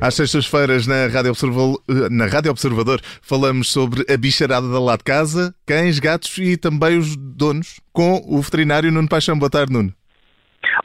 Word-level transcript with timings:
Às 0.00 0.14
sextas-feiras, 0.14 0.86
na 0.86 1.08
Rádio, 1.08 1.32
Observador, 1.32 1.82
na 2.10 2.26
Rádio 2.26 2.52
Observador, 2.52 3.00
falamos 3.20 3.72
sobre 3.72 4.04
a 4.12 4.16
bicharada 4.16 4.68
da 4.68 4.78
lá 4.78 4.96
de 4.96 5.02
casa, 5.02 5.52
cães, 5.66 5.98
gatos 5.98 6.38
e 6.38 6.56
também 6.56 6.96
os 6.96 7.16
donos, 7.16 7.80
com 7.92 8.22
o 8.28 8.40
veterinário 8.40 8.92
Nuno 8.92 9.08
Paixão. 9.08 9.36
Boa 9.36 9.50
tarde, 9.50 9.72
Nuno. 9.72 9.92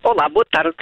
Olá, 0.03 0.27
boa 0.29 0.45
tarde. 0.51 0.75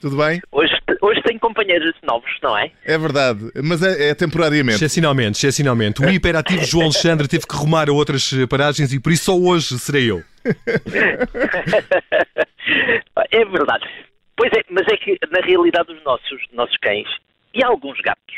Tudo 0.00 0.16
bem? 0.16 0.40
Hoje, 0.52 0.72
hoje 1.02 1.20
tenho 1.22 1.40
companheiros 1.40 1.92
novos, 2.04 2.30
não 2.40 2.56
é? 2.56 2.70
É 2.84 2.96
verdade, 2.96 3.50
mas 3.64 3.82
é, 3.82 4.10
é 4.10 4.14
temporariamente. 4.14 4.76
Excepcionalmente, 4.76 5.38
excepcionalmente. 5.38 6.00
O 6.02 6.08
hiperativo 6.08 6.64
João 6.64 6.84
Alexandre 6.84 7.26
teve 7.26 7.48
que 7.48 7.56
rumar 7.56 7.88
a 7.88 7.92
outras 7.92 8.30
paragens 8.48 8.92
e 8.92 9.00
por 9.00 9.10
isso 9.10 9.24
só 9.24 9.36
hoje 9.36 9.76
serei 9.80 10.08
eu. 10.08 10.22
é 13.32 13.44
verdade. 13.44 13.88
Pois 14.36 14.52
é, 14.52 14.62
mas 14.70 14.86
é 14.86 14.96
que 14.96 15.18
na 15.32 15.40
realidade 15.40 15.90
os 15.92 16.00
nossos, 16.04 16.40
nossos 16.52 16.76
cães 16.76 17.08
e 17.56 17.64
alguns 17.64 17.98
gatos 18.00 18.34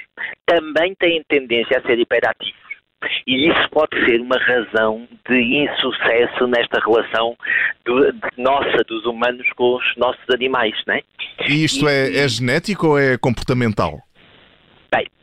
também 0.47 0.95
têm 0.95 1.23
tendência 1.29 1.79
a 1.79 1.83
ser 1.83 1.99
hiperativos. 1.99 2.69
E 3.27 3.49
isso 3.49 3.71
pode 3.71 3.95
ser 4.05 4.21
uma 4.21 4.39
razão 4.39 5.07
de 5.29 5.37
insucesso 5.37 6.47
nesta 6.49 6.81
relação 6.81 7.37
do, 7.85 8.13
de 8.13 8.43
nossa, 8.43 8.79
dos 8.89 9.05
humanos, 9.05 9.47
com 9.55 9.77
os 9.77 9.97
nossos 9.97 10.25
animais, 10.35 10.75
não 10.87 10.95
é? 10.95 11.03
E 11.49 11.65
isto 11.65 11.89
é, 11.89 12.17
é 12.17 12.29
genético 12.29 12.89
ou 12.89 12.99
é 12.99 13.17
comportamental? 13.17 14.01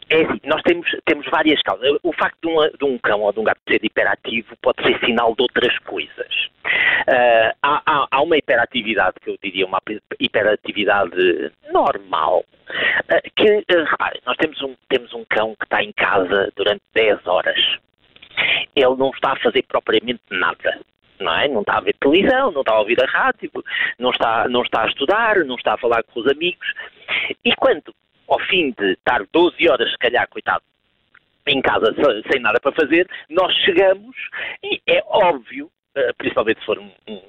É 0.10 0.22
assim, 0.22 0.40
nós 0.46 0.62
temos, 0.62 0.88
temos 1.06 1.26
várias 1.30 1.62
causas. 1.64 1.98
O 2.04 2.14
facto 2.14 2.38
de 2.42 2.48
um, 2.48 2.78
de 2.78 2.86
um 2.86 2.98
cão 3.00 3.22
ou 3.22 3.34
de 3.34 3.40
um 3.40 3.44
gato 3.44 3.60
ser 3.68 3.84
hiperativo 3.84 4.56
pode 4.62 4.84
ser 4.84 5.00
sinal 5.04 5.34
de 5.36 5.42
outras 5.42 5.78
coisas. 5.80 6.50
Uh, 7.08 7.56
há, 7.62 7.82
há, 7.86 8.08
há, 8.12 8.22
uma 8.22 8.38
hiperatividade, 8.38 9.16
que 9.22 9.32
eu 9.32 9.38
diria 9.42 9.66
uma 9.66 9.82
hiperatividade 10.20 11.52
normal, 11.72 12.44
uh, 12.70 13.32
que, 13.36 13.50
uh, 13.52 13.84
reparem, 13.90 14.22
nós 14.26 14.38
temos 14.38 14.62
um, 14.62 14.76
temos 14.90 15.14
um 15.14 15.26
cão 15.26 15.56
que 15.56 15.66
está 15.66 15.84
em 15.84 15.92
casa 15.92 16.52
durante 16.56 16.84
10 16.94 17.26
horas. 17.26 17.60
Ele 18.76 18.96
não 18.98 19.10
está 19.10 19.34
a 19.34 19.40
fazer 19.40 19.64
propriamente 19.64 20.22
nada. 20.30 20.80
Não, 21.20 21.34
é? 21.34 21.48
não 21.48 21.62
está 21.62 21.78
a 21.78 21.82
ver 21.82 21.96
televisão, 22.00 22.52
não 22.52 22.62
está 22.62 22.74
a 22.74 22.80
ouvir 22.80 23.02
a 23.02 23.08
rádio, 23.08 23.50
não 23.98 24.10
está, 24.10 24.48
não 24.50 24.62
está 24.62 24.84
a 24.84 24.88
estudar, 24.88 25.38
não 25.46 25.56
está 25.56 25.74
a 25.74 25.78
falar 25.78 26.04
com 26.04 26.20
os 26.20 26.28
amigos. 26.28 26.68
E 27.44 27.56
quando, 27.56 27.94
fim 28.48 28.74
de 28.78 28.94
estar 28.94 29.26
12 29.32 29.70
horas, 29.70 29.92
se 29.92 29.98
calhar, 29.98 30.28
coitado, 30.30 30.64
em 31.48 31.62
casa 31.62 31.94
sem 32.32 32.42
nada 32.42 32.60
para 32.60 32.72
fazer, 32.72 33.08
nós 33.30 33.54
chegamos 33.64 34.16
e 34.64 34.82
é 34.88 35.04
óbvio 35.06 35.70
eh, 35.96 36.12
principalmente 36.18 36.60
se 36.60 36.66
for 36.66 36.78
um, 36.80 36.92
um, 37.08 37.22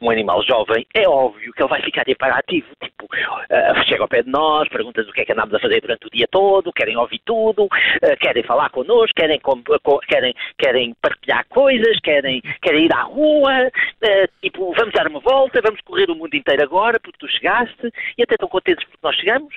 um, 0.00 0.10
animal 0.10 0.42
jovem, 0.42 0.86
é 0.94 1.08
óbvio 1.08 1.52
que 1.52 1.62
ele 1.62 1.68
vai 1.68 1.82
ficar 1.82 2.08
hiperativo. 2.08 2.68
Tipo, 2.82 3.04
uh, 3.04 3.84
chega 3.86 4.02
ao 4.02 4.08
pé 4.08 4.22
de 4.22 4.30
nós, 4.30 4.68
pergunta-nos 4.68 5.10
o 5.10 5.12
que 5.12 5.22
é 5.22 5.24
que 5.24 5.32
andamos 5.32 5.54
a 5.54 5.58
fazer 5.58 5.80
durante 5.80 6.06
o 6.06 6.10
dia 6.10 6.26
todo, 6.30 6.72
querem 6.72 6.96
ouvir 6.96 7.20
tudo, 7.24 7.64
uh, 7.64 8.16
querem 8.20 8.42
falar 8.42 8.70
connosco, 8.70 9.14
querem, 9.16 9.40
com, 9.40 9.62
querem, 10.08 10.34
querem 10.58 10.94
partilhar 11.00 11.46
coisas, 11.48 11.98
querem, 12.00 12.40
querem 12.62 12.86
ir 12.86 12.94
à 12.94 13.02
rua, 13.02 13.68
uh, 13.68 14.28
tipo, 14.42 14.72
vamos 14.74 14.94
dar 14.94 15.06
uma 15.08 15.20
volta, 15.20 15.60
vamos 15.62 15.80
correr 15.82 16.10
o 16.10 16.14
mundo 16.14 16.34
inteiro 16.34 16.62
agora 16.62 17.00
porque 17.00 17.18
tu 17.18 17.28
chegaste, 17.28 17.92
e 18.18 18.22
até 18.22 18.34
estão 18.34 18.48
contentes 18.48 18.84
porque 18.84 19.00
nós 19.02 19.16
chegamos, 19.16 19.54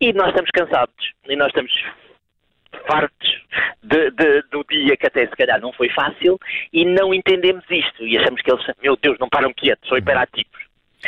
e 0.00 0.12
nós 0.12 0.28
estamos 0.28 0.50
cansados, 0.50 1.12
e 1.28 1.36
nós 1.36 1.48
estamos 1.48 1.72
fartos 2.86 3.42
de, 3.82 4.10
de, 4.10 4.42
do 4.50 4.64
dia 4.70 4.96
que 4.96 5.06
até 5.06 5.26
se 5.26 5.36
calhar 5.36 5.60
não 5.60 5.72
foi 5.72 5.88
fácil 5.90 6.38
e 6.72 6.84
não 6.84 7.12
entendemos 7.12 7.64
isto 7.70 8.04
e 8.04 8.18
achamos 8.18 8.40
que 8.42 8.52
eles, 8.52 8.64
meu 8.82 8.96
Deus, 8.96 9.18
não 9.18 9.28
param 9.28 9.52
quietos, 9.54 9.88
são 9.88 9.98
hiperativos. 9.98 10.64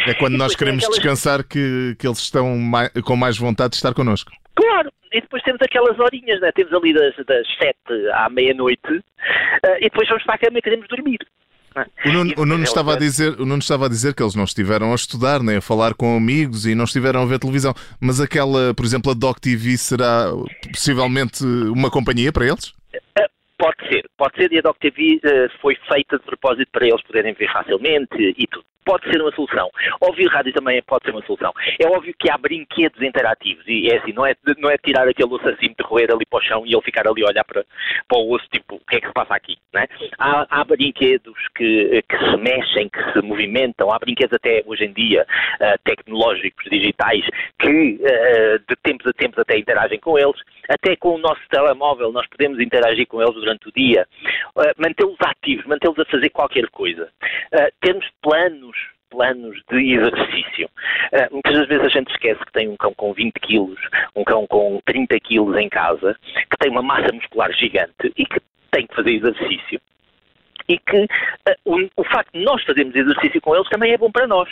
É 0.06 0.15
quando 0.15 0.37
nós 0.37 0.54
queremos 0.54 0.84
aquelas... 0.84 0.97
descansar 0.97 1.44
que, 1.44 1.97
que 1.99 2.06
eles 2.06 2.19
estão 2.19 2.56
mais, 2.56 2.91
com 3.04 3.16
mais 3.16 3.38
vontade 3.38 3.71
de 3.71 3.77
estar 3.77 3.94
connosco. 3.94 4.31
Claro, 4.54 4.91
e 5.12 5.21
depois 5.21 5.43
temos 5.43 5.60
aquelas 5.62 5.99
horinhas, 5.99 6.41
né? 6.41 6.50
temos 6.53 6.72
ali 6.72 6.93
das, 6.93 7.15
das 7.25 7.47
7 7.56 7.77
à 8.12 8.28
meia-noite 8.28 8.93
uh, 8.93 9.77
e 9.78 9.84
depois 9.84 10.09
vamos 10.09 10.25
para 10.25 10.34
a 10.34 10.38
cama 10.38 10.59
e 10.59 10.62
queremos 10.62 10.87
dormir. 10.88 11.19
O 12.04 12.12
Nuno, 12.12 12.32
o 12.38 12.47
Nuno 12.47 12.64
estava 12.64 12.94
a 12.94 12.98
dizer, 12.98 13.38
o 13.38 13.44
Nuno 13.44 13.59
estava 13.59 13.87
a 13.87 13.88
dizer 13.88 14.14
que 14.14 14.22
eles 14.22 14.34
não 14.34 14.44
estiveram 14.44 14.92
a 14.92 14.94
estudar, 14.94 15.42
nem 15.42 15.56
a 15.56 15.60
falar 15.60 15.94
com 15.94 16.16
amigos 16.16 16.66
e 16.66 16.75
não 16.75 16.84
estiveram 16.84 17.22
a 17.22 17.26
ver 17.26 17.38
televisão. 17.38 17.75
Mas 18.00 18.20
aquela, 18.20 18.72
por 18.75 18.84
exemplo, 18.84 19.10
a 19.10 19.14
Doc 19.14 19.38
TV 19.38 19.76
será 19.76 20.31
possivelmente 20.72 21.44
uma 21.44 21.91
companhia 21.91 22.32
para 22.32 22.47
eles? 22.47 22.72
Eh, 22.94 23.26
pode 23.59 23.76
ser, 23.88 24.04
pode 24.16 24.36
ser, 24.36 24.53
e 24.53 24.59
a 24.59 24.62
Doc 24.62 24.78
TV 24.78 25.16
uh, 25.16 25.60
foi 25.60 25.76
feita 25.92 26.19
de 26.19 26.25
propósito 26.25 26.69
para 26.72 26.86
eles 26.86 27.03
poderem 27.03 27.34
ver 27.34 27.53
facilmente 27.53 28.16
e 28.16 28.47
tudo 28.47 28.65
pode 28.86 29.10
ser 29.10 29.20
uma 29.20 29.32
solução. 29.32 29.69
Ouvir 30.00 30.28
rádio 30.28 30.52
também 30.52 30.80
pode 30.82 31.04
ser 31.04 31.10
uma 31.10 31.26
solução. 31.26 31.52
É 31.78 31.86
óbvio 31.88 32.14
que 32.16 32.30
há 32.30 32.38
brinquedos 32.38 33.02
interativos 33.02 33.64
e 33.66 33.88
é 33.88 33.98
assim, 33.98 34.12
não 34.12 34.24
é, 34.24 34.34
não 34.58 34.70
é 34.70 34.78
tirar 34.78 35.06
aquele 35.08 35.34
osso 35.34 35.48
assim 35.48 35.74
roer 35.82 36.10
ali 36.10 36.24
para 36.24 36.38
o 36.38 36.42
chão 36.42 36.62
e 36.64 36.72
ele 36.72 36.82
ficar 36.82 37.06
ali 37.06 37.22
a 37.24 37.28
olhar 37.28 37.44
para, 37.44 37.64
para 38.08 38.19
o 38.19 38.32
osso, 38.32 38.47
tipo, 38.50 38.76
o 38.76 38.80
que 38.88 38.97
é 38.97 39.00
que 39.00 39.08
se 39.08 39.12
passa 39.12 39.34
aqui, 39.34 39.56
né? 39.74 39.86
há, 40.19 40.47
há 40.48 40.64
brinquedos 40.64 41.36
que, 41.56 42.02
que 42.08 42.19
se 42.19 42.36
mexem, 42.36 42.88
que 42.88 43.12
se 43.12 43.20
movimentam, 43.22 43.92
há 43.92 43.98
brinquedos 43.98 44.34
até 44.34 44.62
hoje 44.64 44.84
em 44.84 44.92
dia 44.92 45.26
uh, 45.60 45.78
tecnológicos, 45.84 46.64
digitais, 46.70 47.24
que 47.58 47.98
uh, 48.00 48.58
de 48.68 48.76
tempos 48.82 49.06
a 49.06 49.12
tempos 49.12 49.38
até 49.41 49.58
interagem 49.58 49.98
com 49.98 50.16
eles, 50.16 50.41
até 50.68 50.94
com 50.97 51.14
o 51.14 51.18
nosso 51.18 51.41
telemóvel 51.50 52.12
nós 52.12 52.26
podemos 52.28 52.60
interagir 52.60 53.06
com 53.08 53.20
eles 53.20 53.34
durante 53.34 53.68
o 53.68 53.72
dia, 53.72 54.06
uh, 54.54 54.62
mantê-los 54.78 55.16
ativos, 55.20 55.66
mantê-los 55.66 55.98
a 55.98 56.04
fazer 56.04 56.30
qualquer 56.30 56.68
coisa, 56.68 57.08
termos 57.80 58.06
planos 58.22 58.75
planos 59.10 59.56
de 59.70 59.94
exercício. 59.94 60.68
Uh, 61.12 61.32
muitas 61.32 61.54
das 61.54 61.68
vezes 61.68 61.84
a 61.84 61.88
gente 61.88 62.10
esquece 62.10 62.44
que 62.44 62.52
tem 62.52 62.68
um 62.68 62.76
cão 62.76 62.92
com 62.94 63.12
20 63.12 63.32
quilos, 63.40 63.80
um 64.14 64.24
cão 64.24 64.46
com 64.46 64.80
30 64.84 65.18
quilos 65.20 65.56
em 65.56 65.68
casa, 65.68 66.16
que 66.22 66.56
tem 66.58 66.70
uma 66.70 66.82
massa 66.82 67.12
muscular 67.12 67.52
gigante 67.52 68.12
e 68.16 68.24
que 68.24 68.40
tem 68.70 68.86
que 68.86 68.94
fazer 68.94 69.12
exercício 69.12 69.80
e 70.69 70.78
que 70.78 71.04
uh, 71.04 71.09
o, 71.65 71.88
o, 71.97 72.04
facto 72.04 72.32
de 72.32 72.44
nós 72.44 72.62
fazermos 72.65 72.94
exercício 72.94 73.41
com 73.41 73.54
eles 73.54 73.69
também 73.69 73.93
é 73.93 73.99
bom 73.99 74.10
para 74.10 74.27
nós. 74.27 74.49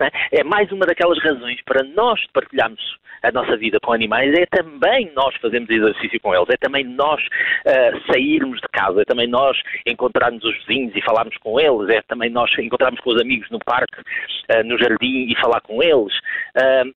É? 0.00 0.40
é 0.40 0.44
mais 0.44 0.70
uma 0.72 0.86
daquelas 0.86 1.22
razões 1.22 1.60
para 1.62 1.82
nós 1.82 2.20
partilharmos 2.32 2.80
a 3.22 3.32
nossa 3.32 3.56
vida 3.56 3.78
com 3.82 3.92
animais, 3.92 4.32
é 4.34 4.46
também 4.46 5.10
nós 5.14 5.34
fazermos 5.36 5.68
exercício 5.68 6.20
com 6.20 6.34
eles, 6.34 6.48
é 6.50 6.56
também 6.56 6.84
nós 6.84 7.20
uh, 7.22 8.12
sairmos 8.12 8.60
de 8.60 8.68
casa, 8.68 9.02
é 9.02 9.04
também 9.04 9.26
nós 9.26 9.56
encontrarmos 9.86 10.44
os 10.44 10.56
vizinhos 10.64 10.94
e 10.94 11.02
falarmos 11.02 11.36
com 11.38 11.58
eles, 11.58 11.88
é 11.88 12.02
também 12.02 12.30
nós 12.30 12.50
encontrarmos 12.58 13.00
com 13.00 13.10
os 13.10 13.20
amigos 13.20 13.50
no 13.50 13.58
parque, 13.58 14.00
uh, 14.00 14.64
no 14.64 14.78
jardim 14.78 15.28
e 15.30 15.36
falar 15.40 15.60
com 15.62 15.82
eles. 15.82 16.14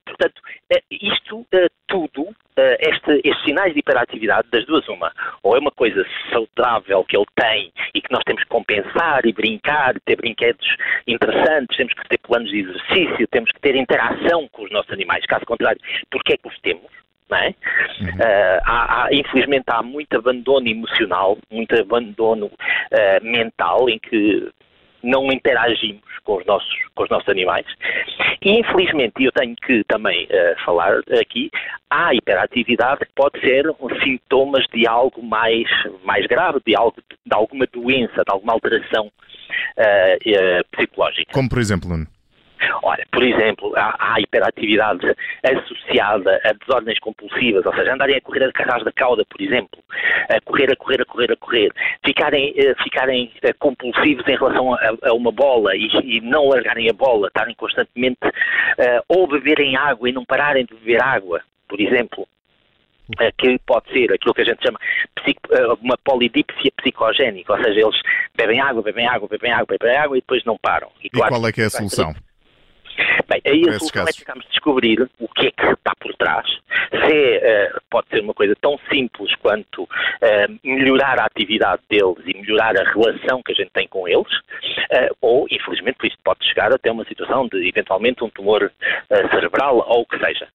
Portanto, 0.06 0.40
isto 0.90 1.46
tudo 1.90 2.22
uh, 2.22 2.76
este, 2.78 3.20
estes 3.24 3.44
sinais 3.44 3.74
de 3.74 3.80
hiperatividade 3.80 4.48
das 4.50 4.64
duas 4.64 4.88
uma. 4.88 5.12
Ou 5.42 5.56
é 5.56 5.58
uma 5.58 5.70
coisa 5.70 6.06
saudável 6.32 7.04
que 7.04 7.16
ele 7.16 7.26
tem 7.34 7.72
e 7.94 8.00
que 8.00 8.10
nós 8.10 8.22
temos 8.24 8.42
que 8.42 8.48
compensar 8.48 9.26
e 9.26 9.32
brincar, 9.32 9.94
ter 10.06 10.16
brinquedos 10.16 10.66
interessantes, 11.06 11.76
temos 11.76 11.92
que 11.92 12.08
ter 12.08 12.18
planos 12.18 12.48
de 12.48 12.60
exercício, 12.60 13.28
temos 13.28 13.50
que 13.50 13.60
ter 13.60 13.74
interação 13.74 14.48
com 14.52 14.62
os 14.62 14.70
nossos 14.70 14.92
animais. 14.92 15.26
Caso 15.26 15.44
contrário, 15.44 15.80
porque 16.10 16.34
é 16.34 16.36
que 16.36 16.48
os 16.48 16.58
temos? 16.60 16.88
É? 17.32 17.46
Uhum. 17.46 18.08
Uh, 18.08 18.60
há, 18.64 19.04
há, 19.04 19.14
infelizmente 19.14 19.66
há 19.68 19.84
muito 19.84 20.16
abandono 20.16 20.66
emocional, 20.66 21.38
muito 21.48 21.80
abandono 21.80 22.46
uh, 22.46 23.22
mental 23.24 23.88
em 23.88 24.00
que 24.00 24.50
não 25.02 25.32
interagimos 25.32 26.02
com 26.24 26.36
os 26.36 26.46
nossos, 26.46 26.74
com 26.94 27.04
os 27.04 27.10
nossos 27.10 27.28
animais. 27.28 27.66
E, 28.42 28.58
infelizmente, 28.58 29.22
eu 29.22 29.32
tenho 29.32 29.54
que 29.56 29.84
também 29.84 30.24
uh, 30.26 30.64
falar 30.64 31.00
aqui, 31.20 31.50
há 31.90 32.14
hiperatividade 32.14 33.00
que 33.00 33.12
pode 33.14 33.40
ser 33.40 33.64
sintomas 34.02 34.64
de 34.72 34.86
algo 34.86 35.22
mais, 35.22 35.66
mais 36.04 36.26
grave, 36.26 36.60
de, 36.66 36.76
algo, 36.76 36.96
de 37.08 37.34
alguma 37.34 37.66
doença, 37.72 38.22
de 38.26 38.32
alguma 38.32 38.52
alteração 38.52 39.06
uh, 39.06 39.10
uh, 39.10 40.64
psicológica. 40.72 41.32
Como, 41.32 41.48
por 41.48 41.58
exemplo, 41.58 41.88
Nuno? 41.88 42.06
Olha, 42.82 43.06
por 43.12 43.22
exemplo, 43.22 43.72
há, 43.76 43.94
há 43.98 44.20
hiperatividade 44.20 45.14
associada 45.44 46.40
a 46.44 46.52
desordens 46.52 46.98
compulsivas, 46.98 47.66
ou 47.66 47.74
seja, 47.74 47.92
andarem 47.92 48.16
a 48.16 48.20
correr 48.20 48.44
a 48.44 48.52
carras 48.52 48.84
da 48.84 48.92
cauda, 48.92 49.24
por 49.26 49.40
exemplo, 49.40 49.82
a 50.28 50.40
correr, 50.40 50.72
a 50.72 50.76
correr, 50.76 51.02
a 51.02 51.04
correr, 51.04 51.32
a 51.32 51.36
correr, 51.36 51.72
ficarem, 52.04 52.52
uh, 52.52 52.82
ficarem 52.82 53.32
uh, 53.44 53.54
compulsivos 53.58 54.26
em 54.26 54.36
relação 54.36 54.74
a, 54.74 55.08
a 55.08 55.12
uma 55.12 55.30
bola 55.30 55.76
e, 55.76 55.88
e, 56.04 56.20
não 56.22 56.48
largarem 56.48 56.88
a 56.88 56.94
bola, 56.94 57.28
estarem 57.28 57.54
constantemente 57.54 58.24
uh, 58.24 59.04
ou 59.08 59.26
beberem 59.26 59.76
água 59.76 60.08
e 60.08 60.12
não 60.12 60.24
pararem 60.24 60.64
de 60.64 60.74
beber 60.74 61.02
água, 61.02 61.42
por 61.68 61.80
exemplo. 61.80 62.26
que 63.36 63.58
pode 63.66 63.92
ser 63.92 64.12
aquilo 64.12 64.32
que 64.32 64.40
a 64.40 64.44
gente 64.44 64.62
chama 64.64 64.78
uma 65.82 65.98
polidipsia 65.98 66.70
psicogénica, 66.76 67.52
ou 67.52 67.62
seja, 67.62 67.80
eles 67.80 68.00
bebem 68.34 68.60
água, 68.60 68.82
bebem 68.82 69.06
água, 69.06 69.28
bebem 69.28 69.52
água, 69.52 69.76
bebem 69.78 69.96
água 69.96 70.16
e 70.16 70.20
depois 70.20 70.42
não 70.44 70.56
param. 70.56 70.88
E, 71.02 71.08
e 71.08 71.10
qual 71.10 71.46
é 71.46 71.52
que 71.52 71.60
é 71.60 71.64
a 71.64 71.70
solução? 71.70 72.14
Bem, 73.28 73.40
aí 73.46 73.62
a 73.68 73.78
solução 73.78 74.02
é 74.02 74.12
tentarmos 74.12 74.46
descobrir 74.50 75.08
o 75.18 75.28
que 75.28 75.46
é 75.46 75.50
que 75.50 75.66
está 75.72 75.92
por 76.00 76.14
trás. 76.14 76.46
Se 76.90 77.12
é, 77.12 77.70
uh, 77.74 77.80
pode 77.90 78.08
ser 78.08 78.20
uma 78.20 78.34
coisa 78.34 78.54
tão 78.60 78.78
simples 78.92 79.34
quanto 79.36 79.84
uh, 79.84 79.88
melhorar 80.64 81.18
a 81.20 81.26
atividade 81.26 81.82
deles 81.88 82.18
e 82.26 82.36
melhorar 82.36 82.76
a 82.76 82.90
relação 82.92 83.42
que 83.42 83.52
a 83.52 83.54
gente 83.54 83.70
tem 83.70 83.86
com 83.86 84.08
eles, 84.08 84.32
uh, 84.36 85.16
ou, 85.20 85.46
infelizmente, 85.50 86.06
isto 86.06 86.18
pode 86.24 86.44
chegar 86.46 86.72
até 86.72 86.90
uma 86.90 87.04
situação 87.04 87.46
de, 87.48 87.68
eventualmente, 87.68 88.24
um 88.24 88.30
tumor 88.30 88.72
cerebral 89.30 89.84
ou 89.86 90.02
o 90.02 90.06
que 90.06 90.18
seja. 90.18 90.48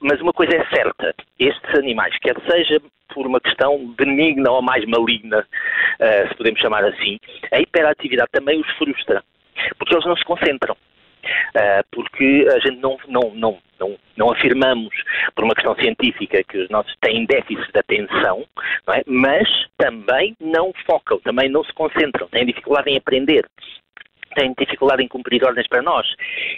mas 0.00 0.20
uma 0.20 0.32
coisa 0.32 0.56
é 0.56 0.64
certa, 0.66 1.14
estes 1.38 1.74
animais, 1.74 2.16
quer 2.18 2.36
seja 2.50 2.80
por 3.14 3.26
uma 3.26 3.40
questão 3.40 3.94
benigna 3.96 4.50
ou 4.50 4.62
mais 4.62 4.84
maligna, 4.84 5.46
se 6.28 6.34
podemos 6.36 6.60
chamar 6.60 6.84
assim, 6.84 7.18
a 7.52 7.60
hiperatividade 7.60 8.30
também 8.32 8.60
os 8.60 8.70
frustra, 8.76 9.22
porque 9.78 9.94
eles 9.94 10.04
não 10.04 10.16
se 10.16 10.24
concentram. 10.24 10.76
Uh, 11.54 11.84
porque 11.92 12.46
a 12.54 12.58
gente 12.60 12.80
não, 12.80 12.98
não, 13.08 13.30
não, 13.34 13.58
não, 13.78 13.96
não 14.16 14.32
afirmamos, 14.32 14.94
por 15.34 15.44
uma 15.44 15.54
questão 15.54 15.74
científica, 15.76 16.42
que 16.44 16.58
os 16.58 16.70
nossos 16.70 16.94
têm 17.00 17.26
déficit 17.26 17.72
de 17.72 17.78
atenção, 17.78 18.44
é? 18.94 19.02
mas 19.06 19.48
também 19.76 20.36
não 20.40 20.72
focam, 20.86 21.18
também 21.20 21.48
não 21.48 21.64
se 21.64 21.72
concentram, 21.72 22.28
têm 22.28 22.46
dificuldade 22.46 22.90
em 22.90 22.96
aprender 22.96 23.44
têm 24.36 24.54
dificuldade 24.56 25.02
em 25.02 25.08
cumprir 25.08 25.42
ordens 25.42 25.66
para 25.66 25.82
nós. 25.82 26.06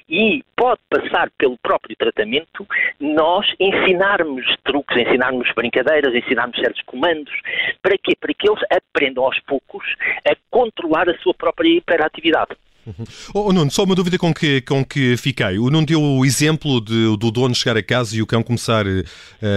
E 0.08 0.42
pode 0.56 0.80
passar 0.90 1.30
pelo 1.38 1.56
próprio 1.58 1.96
tratamento 1.96 2.66
nós 2.98 3.46
ensinarmos 3.58 4.44
truques, 4.64 4.96
ensinarmos 4.96 5.50
brincadeiras, 5.54 6.14
ensinarmos 6.14 6.58
certos 6.58 6.82
comandos. 6.82 7.32
Para 7.80 7.96
quê? 7.96 8.14
Para 8.20 8.34
que 8.34 8.50
eles 8.50 8.62
aprendam 8.70 9.24
aos 9.24 9.38
poucos 9.40 9.86
a 10.28 10.34
controlar 10.50 11.08
a 11.08 11.16
sua 11.18 11.32
própria 11.32 11.68
hiperatividade. 11.68 12.56
Uhum. 12.88 13.04
Oh, 13.34 13.52
Nuno, 13.52 13.70
só 13.70 13.84
uma 13.84 13.94
dúvida 13.94 14.16
com 14.16 14.32
que, 14.32 14.62
com 14.62 14.82
que 14.82 15.16
fiquei. 15.18 15.58
O 15.58 15.68
Nuno 15.68 15.86
deu 15.86 16.02
o 16.02 16.24
exemplo 16.24 16.80
de, 16.80 17.16
do 17.18 17.30
dono 17.30 17.54
chegar 17.54 17.76
a 17.76 17.82
casa 17.82 18.16
e 18.16 18.22
o 18.22 18.26
cão 18.26 18.42
começar 18.42 18.86
uh, 18.86 19.04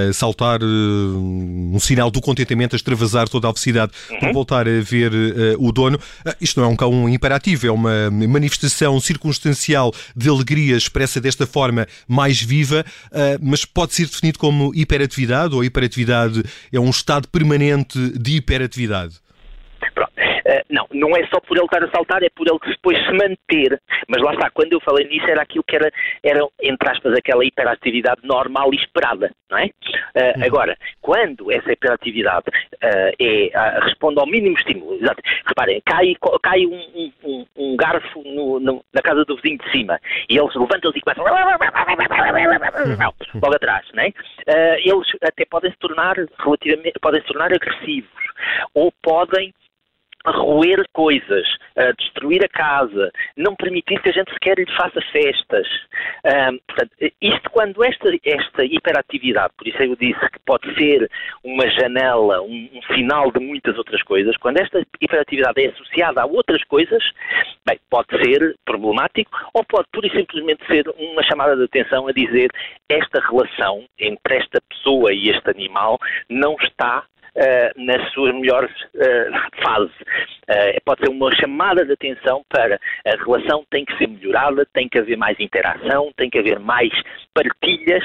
a 0.09 0.13
saltar 0.13 0.61
uh, 0.61 0.65
um 0.65 1.79
sinal 1.79 2.11
do 2.11 2.19
contentamento, 2.19 2.75
a 2.75 2.77
extravasar 2.77 3.29
toda 3.29 3.47
a 3.47 3.51
velocidade 3.51 3.93
uhum. 4.09 4.19
para 4.19 4.33
voltar 4.33 4.67
a 4.67 4.81
ver 4.81 5.13
uh, 5.13 5.65
o 5.65 5.71
dono. 5.71 5.97
isto 6.41 6.59
não 6.59 6.67
é 6.67 6.69
um 6.69 6.75
cão 6.75 7.07
imperativo, 7.07 7.67
é 7.67 7.71
uma 7.71 8.11
manifestação 8.11 8.99
circunstancial 8.99 9.93
de 10.15 10.29
alegria 10.29 10.75
expressa 10.75 11.21
desta 11.21 11.47
forma 11.47 11.87
mais 12.07 12.41
viva, 12.41 12.85
mas 13.41 13.65
pode 13.65 13.93
ser 13.93 14.07
definido 14.07 14.39
como 14.39 14.73
hiperatividade 14.75 15.55
ou 15.55 15.63
hiperatividade 15.63 16.43
é 16.71 16.79
um 16.79 16.89
estado 16.89 17.27
permanente 17.27 17.97
de 18.17 18.37
hiperatividade? 18.37 19.15
Eh, 20.51 20.65
não, 20.69 20.85
não 20.91 21.15
é 21.15 21.25
só 21.27 21.39
por 21.39 21.55
ele 21.55 21.65
estar 21.65 21.81
a 21.81 21.89
saltar, 21.91 22.21
é 22.23 22.29
por 22.29 22.45
ele 22.45 22.59
depois 22.67 22.97
se 23.05 23.11
manter. 23.13 23.79
Mas 24.07 24.21
lá 24.21 24.33
está, 24.33 24.49
quando 24.49 24.73
eu 24.73 24.81
falei 24.81 25.07
nisso 25.07 25.25
era 25.29 25.41
aquilo 25.41 25.63
que 25.63 25.75
era, 25.77 25.89
era 26.21 26.45
entre 26.61 26.89
aspas, 26.89 27.13
aquela 27.13 27.45
hiperatividade 27.45 28.21
normal 28.23 28.73
e 28.73 28.77
esperada, 28.77 29.31
não 29.49 29.57
é? 29.57 29.65
Uh, 29.65 30.37
uhum. 30.37 30.43
Agora, 30.45 30.77
quando 31.01 31.51
essa 31.51 31.71
hiperatividade 31.71 32.47
uh, 32.49 33.15
é, 33.19 33.79
responde 33.81 34.19
ao 34.19 34.27
mínimo 34.27 34.57
estímulo, 34.57 34.95
exato, 34.95 35.21
reparem, 35.45 35.81
cai, 35.85 36.15
cai 36.43 36.65
um, 36.65 37.11
um, 37.23 37.45
um 37.55 37.77
garfo 37.77 38.21
no, 38.25 38.59
no, 38.59 38.83
na 38.93 39.01
casa 39.01 39.23
do 39.23 39.37
vizinho 39.37 39.57
de 39.57 39.71
cima 39.71 39.99
e 40.29 40.37
eles 40.37 40.53
levantam-se 40.53 40.97
e 40.97 41.01
começam 41.01 41.23
logo 43.35 43.55
atrás, 43.55 43.87
não 43.93 44.03
é? 44.03 44.11
eles 44.79 45.07
até 45.23 45.45
podem 45.45 45.71
se 45.71 45.77
tornar 45.77 46.15
relativamente, 46.39 46.99
podem 46.99 47.21
se 47.21 47.27
tornar 47.27 47.53
agressivos 47.53 48.09
ou 48.73 48.91
podem 49.01 49.53
roer 50.25 50.83
coisas, 50.93 51.47
uh, 51.77 51.93
destruir 51.97 52.43
a 52.43 52.49
casa, 52.49 53.11
não 53.35 53.55
permitir 53.55 54.01
que 54.01 54.09
a 54.09 54.13
gente 54.13 54.31
sequer 54.33 54.57
lhe 54.57 54.71
faça 54.75 55.01
festas. 55.11 55.67
Portanto, 56.67 56.91
isto 57.21 57.49
quando 57.49 57.83
esta, 57.83 58.09
esta 58.23 58.63
hiperatividade, 58.63 59.53
por 59.57 59.67
isso 59.67 59.81
eu 59.81 59.95
disse 59.95 60.19
que 60.29 60.39
pode 60.45 60.73
ser 60.75 61.09
uma 61.43 61.67
janela, 61.69 62.41
um, 62.41 62.69
um 62.73 62.95
sinal 62.95 63.31
de 63.31 63.39
muitas 63.39 63.77
outras 63.77 64.01
coisas, 64.03 64.35
quando 64.37 64.57
esta 64.57 64.85
hiperatividade 64.99 65.63
é 65.63 65.69
associada 65.69 66.21
a 66.21 66.25
outras 66.25 66.63
coisas, 66.65 67.03
bem, 67.65 67.79
pode 67.89 68.07
ser 68.23 68.55
problemático 68.65 69.31
ou 69.53 69.63
pode 69.63 69.87
pura 69.91 70.07
e 70.07 70.11
simplesmente 70.11 70.65
ser 70.67 70.87
uma 70.97 71.23
chamada 71.23 71.55
de 71.55 71.63
atenção 71.63 72.07
a 72.07 72.11
dizer 72.11 72.49
esta 72.89 73.19
relação 73.19 73.85
entre 73.99 74.37
esta 74.37 74.59
pessoa 74.69 75.13
e 75.13 75.29
este 75.29 75.49
animal 75.49 75.97
não 76.29 76.55
está 76.61 77.03
uh, 77.35 77.83
na 77.83 78.09
sua 78.11 78.33
melhor 78.33 78.65
uh, 78.65 79.61
fase. 79.63 79.93
Uh, 80.49 80.81
pode 80.83 81.01
ser 81.01 81.09
uma 81.09 81.33
chamada 81.35 81.85
de 81.85 81.93
atenção 81.93 82.43
para 82.49 82.79
a 83.05 83.23
relação 83.23 83.65
tem 83.69 83.85
que 83.85 83.97
ser 83.97 84.07
melhorada, 84.07 84.65
tem 84.73 84.87
que 84.87 84.99
haver 84.99 85.17
mais 85.17 85.39
interação, 85.39 86.11
tem 86.17 86.29
que 86.29 86.37
haver 86.37 86.59
mais 86.59 86.91
partilhas 87.33 88.03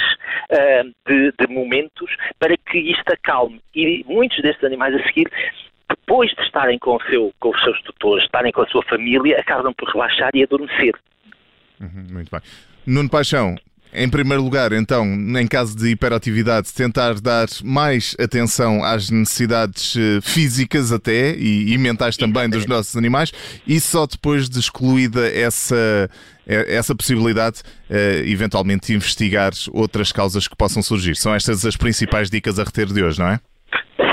de, 1.06 1.32
de 1.38 1.46
momentos 1.48 2.10
para 2.38 2.56
que 2.56 2.78
isto 2.78 3.12
acalme. 3.12 3.60
E 3.74 4.04
muitos 4.06 4.40
destes 4.42 4.64
animais 4.64 4.94
a 4.94 5.02
seguir 5.06 5.28
depois 5.88 6.30
de 6.32 6.42
estarem 6.42 6.78
com, 6.78 6.98
seu, 7.10 7.32
com, 7.40 7.50
os 7.50 7.62
seus 7.62 7.80
tutores, 7.82 8.24
estarem 8.24 8.52
com 8.52 8.62
a 8.62 8.68
sua 8.68 8.82
família, 8.84 9.40
acabam 9.40 9.72
por 9.74 9.88
relaxar 9.88 10.30
e 10.34 10.42
adormecer. 10.42 10.94
Uhum, 11.80 12.06
muito 12.10 12.30
bem. 12.30 12.40
Nuno 12.86 13.10
Paixão, 13.10 13.56
em 13.96 14.10
primeiro 14.10 14.42
lugar, 14.42 14.72
então, 14.72 15.04
em 15.04 15.46
caso 15.46 15.76
de 15.76 15.90
hiperatividade, 15.90 16.72
tentar 16.72 17.14
dar 17.20 17.46
mais 17.64 18.14
atenção 18.20 18.84
às 18.84 19.10
necessidades 19.10 19.96
eh, 19.96 20.20
físicas 20.20 20.92
até 20.92 21.34
e, 21.34 21.72
e 21.72 21.78
mentais 21.78 22.16
também 22.16 22.48
dos 22.48 22.66
nossos 22.66 22.94
animais 22.96 23.32
e 23.66 23.80
só 23.80 24.06
depois 24.06 24.48
de 24.48 24.58
excluída 24.58 25.26
essa, 25.26 26.10
eh, 26.46 26.76
essa 26.76 26.94
possibilidade, 26.94 27.62
uh, 27.90 28.24
eventualmente 28.26 28.92
investigar 28.92 29.52
outras 29.72 30.12
causas 30.12 30.46
que 30.46 30.56
possam 30.56 30.82
surgir. 30.82 31.16
São 31.16 31.34
estas 31.34 31.64
as 31.64 31.76
principais 31.76 32.30
dicas 32.30 32.58
a 32.58 32.64
reter 32.64 32.86
de 32.86 33.02
hoje, 33.02 33.18
não 33.18 33.28
é? 33.28 33.40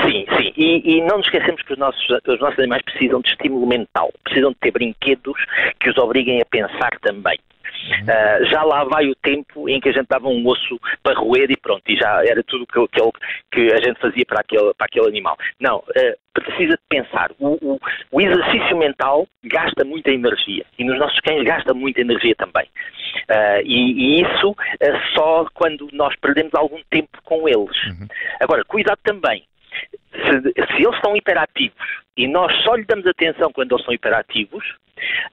Sim, 0.06 0.24
sim. 0.36 0.52
E, 0.56 0.96
e, 0.96 1.00
não 1.02 1.18
nos 1.18 1.26
esquecemos 1.26 1.62
que 1.62 1.72
os 1.74 1.78
nossos, 1.78 2.02
os 2.26 2.40
nossos 2.40 2.58
animais 2.58 2.82
precisam 2.82 3.20
de 3.20 3.28
estímulo 3.28 3.66
mental, 3.66 4.10
precisam 4.24 4.50
de 4.50 4.56
ter 4.56 4.72
brinquedos 4.72 5.36
que 5.78 5.90
os 5.90 5.98
obriguem 5.98 6.40
a 6.40 6.44
pensar 6.46 6.90
também. 7.02 7.38
Uh, 7.84 8.44
já 8.46 8.62
lá 8.62 8.84
vai 8.84 9.06
o 9.06 9.14
tempo 9.16 9.68
em 9.68 9.80
que 9.80 9.88
a 9.88 9.92
gente 9.92 10.06
dava 10.08 10.28
um 10.28 10.46
osso 10.46 10.78
para 11.02 11.18
roer 11.18 11.50
e 11.50 11.56
pronto, 11.56 11.82
e 11.88 11.96
já 11.96 12.22
era 12.24 12.42
tudo 12.42 12.66
que, 12.66 12.88
que, 12.88 13.10
que 13.52 13.74
a 13.74 13.80
gente 13.80 14.00
fazia 14.00 14.24
para 14.26 14.40
aquele, 14.40 14.72
para 14.74 14.86
aquele 14.86 15.08
animal. 15.08 15.36
Não, 15.60 15.78
uh, 15.78 16.18
precisa 16.32 16.72
de 16.72 16.82
pensar. 16.88 17.30
O, 17.38 17.58
o, 17.60 17.80
o, 18.10 18.20
exercício 18.20 18.76
mental 18.76 19.26
gasta 19.44 19.84
muita 19.84 20.10
energia 20.10 20.64
e 20.78 20.84
nos 20.84 20.98
nossos 20.98 21.20
cães 21.20 21.44
gasta 21.44 21.72
muita 21.72 22.00
energia 22.00 22.34
também. 22.36 22.66
Uh, 23.30 23.62
e, 23.64 24.18
e, 24.18 24.22
isso 24.22 24.56
só 25.14 25.46
quando 25.54 25.88
nós 25.92 26.14
perdemos 26.16 26.54
algum 26.54 26.80
tempo 26.90 27.18
com 27.24 27.48
eles. 27.48 27.76
Uhum. 27.86 28.08
Agora, 28.40 28.64
cuidado 28.64 28.98
também. 29.02 29.44
Se, 30.12 30.40
se 30.42 30.82
eles 30.82 30.94
estão 30.94 31.16
hiperativos 31.16 31.76
e 32.16 32.28
nós 32.28 32.52
só 32.62 32.76
lhe 32.76 32.84
damos 32.84 33.06
atenção 33.06 33.52
quando 33.52 33.72
eles 33.72 33.84
são 33.84 33.92
hiperativos, 33.92 34.64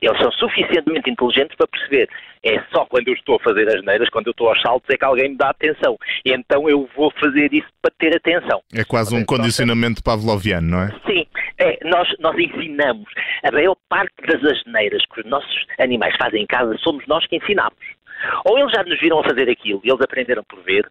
eles 0.02 0.18
são 0.20 0.32
suficientemente 0.32 1.10
inteligentes 1.10 1.56
para 1.56 1.68
perceber 1.68 2.10
é 2.44 2.60
só 2.74 2.86
quando 2.86 3.08
eu 3.08 3.14
estou 3.14 3.36
a 3.36 3.40
fazer 3.40 3.68
as 3.68 3.84
neiras, 3.84 4.10
quando 4.10 4.28
eu 4.28 4.32
estou 4.32 4.50
aos 4.50 4.62
saltos, 4.62 4.90
é 4.90 4.98
que 4.98 5.06
alguém 5.06 5.30
me 5.30 5.38
dá 5.38 5.50
atenção. 5.50 5.98
E 6.26 6.34
então 6.34 6.68
eu 6.68 6.90
vou 6.96 7.12
fazer 7.20 7.54
isso 7.54 7.68
para 7.82 7.92
ter 8.00 8.16
atenção. 8.16 8.62
É 8.74 8.84
quase 8.84 9.16
um 9.16 9.24
condicionamento 9.24 10.04
pavloviano, 10.04 10.68
não 10.68 10.82
é? 10.82 10.88
Sim. 11.06 11.26
É, 11.60 11.78
nós, 11.88 12.10
nós 12.20 12.36
ensinamos. 12.38 13.08
A 13.44 13.52
maior 13.52 13.76
parte 13.88 14.14
das 14.28 14.44
asneiras 14.44 15.04
que 15.14 15.22
os 15.22 15.26
nossos 15.28 15.66
animais 15.80 16.16
fazem 16.18 16.44
em 16.44 16.48
casa 16.48 16.76
somos 16.80 17.06
nós 17.08 17.26
que 17.28 17.36
ensinamos. 17.36 17.78
Ou 18.46 18.58
eles 18.58 18.72
já 18.72 18.84
nos 18.84 19.00
viram 19.00 19.20
a 19.20 19.24
fazer 19.24 19.50
aquilo 19.50 19.82
e 19.84 19.90
eles 19.90 20.02
aprenderam 20.02 20.44
por 20.44 20.62
ver, 20.64 20.90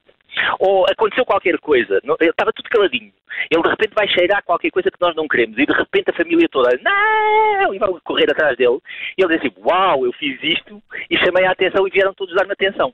ou 0.59 0.85
aconteceu 0.91 1.25
qualquer 1.25 1.59
coisa, 1.59 2.01
estava 2.21 2.53
tudo 2.53 2.69
caladinho. 2.69 3.13
Ele 3.51 3.63
de 3.63 3.69
repente 3.69 3.95
vai 3.95 4.09
cheirar 4.09 4.43
qualquer 4.45 4.71
coisa 4.71 4.91
que 4.91 5.01
nós 5.01 5.15
não 5.15 5.29
queremos 5.29 5.57
e 5.59 5.67
de 5.67 5.73
repente 5.73 6.11
a 6.11 6.15
família 6.15 6.49
toda, 6.49 6.79
não! 6.83 7.75
E 7.75 7.79
vai 7.79 7.89
correr 8.05 8.31
atrás 8.31 8.57
dele. 8.57 8.79
E 9.17 9.23
ele 9.23 9.37
diz 9.37 9.47
assim: 9.47 9.61
Uau, 9.61 10.05
eu 10.05 10.13
fiz 10.13 10.39
isto 10.43 10.83
e 11.09 11.17
chamei 11.19 11.47
a 11.47 11.53
atenção 11.53 11.87
e 11.87 11.91
vieram 11.91 12.15
todos 12.15 12.35
dar-me 12.35 12.53
atenção. 12.53 12.93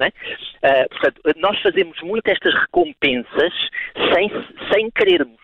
É? 0.00 0.08
Uh, 0.08 0.88
portanto, 0.88 1.20
nós 1.36 1.60
fazemos 1.62 2.00
muito 2.02 2.26
estas 2.26 2.52
recompensas 2.52 3.52
sem, 4.12 4.30
sem 4.72 4.90
querermos. 4.90 5.40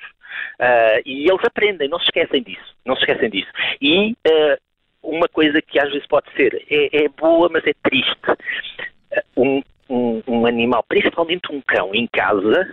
Uh, 0.59 1.01
e 1.07 1.31
eles 1.31 1.45
aprendem, 1.45 1.89
não 1.89 1.99
se 1.99 2.07
esquecem 2.07 2.43
disso. 2.43 2.75
Não 2.85 2.97
se 2.97 3.03
esquecem 3.03 3.31
disso. 3.31 3.51
E 3.81 4.13
uh, 4.13 4.57
uma 5.03 5.29
coisa 5.29 5.63
que 5.63 5.79
às 5.79 5.91
vezes 5.91 6.07
pode 6.09 6.31
ser 6.33 6.65
é, 6.69 7.05
é 7.05 7.09
boa, 7.09 7.49
mas 7.51 7.65
é 7.67 7.73
triste. 7.83 8.19
Um 9.37 9.63
animal, 10.51 10.85
principalmente 10.89 11.53
um 11.53 11.61
cão, 11.61 11.95
em 11.95 12.07
casa, 12.07 12.69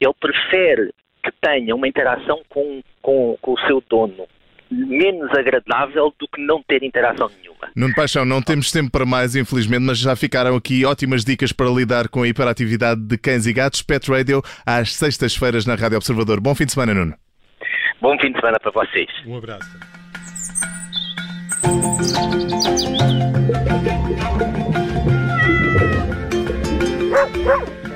ele 0.00 0.14
prefere 0.18 0.92
que 1.22 1.32
tenha 1.40 1.74
uma 1.74 1.88
interação 1.88 2.40
com, 2.48 2.82
com, 3.02 3.36
com 3.40 3.52
o 3.52 3.60
seu 3.66 3.82
dono 3.88 4.26
menos 4.70 5.30
agradável 5.32 6.14
do 6.18 6.28
que 6.28 6.40
não 6.40 6.62
ter 6.62 6.82
interação 6.82 7.28
nenhuma. 7.40 7.68
Nuno 7.74 7.94
Paixão, 7.94 8.24
não 8.24 8.40
temos 8.40 8.70
tempo 8.70 8.90
para 8.90 9.04
mais, 9.04 9.34
infelizmente, 9.34 9.82
mas 9.82 9.98
já 9.98 10.14
ficaram 10.14 10.54
aqui 10.54 10.84
ótimas 10.84 11.24
dicas 11.24 11.52
para 11.52 11.68
lidar 11.68 12.08
com 12.08 12.22
a 12.22 12.28
hiperatividade 12.28 13.00
de 13.00 13.18
cães 13.18 13.46
e 13.46 13.52
gatos. 13.52 13.82
Pet 13.82 14.10
Radio, 14.10 14.40
às 14.64 14.94
sextas-feiras 14.94 15.66
na 15.66 15.74
Rádio 15.74 15.96
Observador. 15.96 16.40
Bom 16.40 16.54
fim 16.54 16.66
de 16.66 16.72
semana, 16.72 16.94
Nuno. 16.94 17.14
Bom 18.00 18.16
fim 18.18 18.32
de 18.32 18.40
semana 18.40 18.58
para 18.60 18.70
vocês. 18.70 19.08
Um 19.26 19.36
abraço. 19.36 19.68
Woof, 27.10 27.36
woof, 27.38 27.82
woof! 27.82 27.89